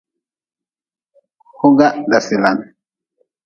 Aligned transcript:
Hoga 1.59 1.87
dasilan. 2.11 2.57